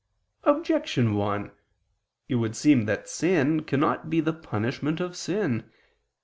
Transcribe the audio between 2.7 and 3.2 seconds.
that